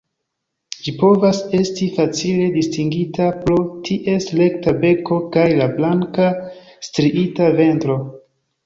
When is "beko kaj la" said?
4.83-5.71